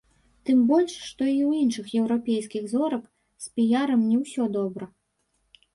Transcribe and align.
Тым 0.49 0.61
больш, 0.71 0.93
што 1.09 1.21
і 1.31 1.33
ў 1.33 1.51
іншых 1.65 1.93
еўрапейскіх 1.99 2.63
зорак 2.73 3.03
з 3.47 3.53
піярам 3.61 4.01
не 4.09 4.17
ўсё 4.25 4.53
добра. 4.57 4.85